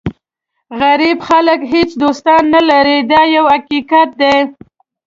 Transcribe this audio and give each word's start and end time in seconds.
غریب 0.81 1.17
خلک 1.27 1.59
هېڅ 1.73 1.89
دوستان 2.03 2.43
نه 2.55 2.61
لري 2.69 2.97
دا 3.11 3.21
یو 3.35 3.45
حقیقت 3.55 4.09
دی. 4.21 4.35